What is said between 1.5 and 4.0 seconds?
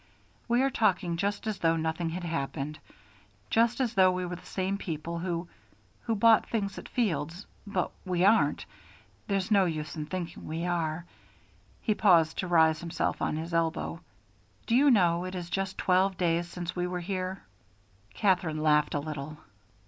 though nothing had happened, just as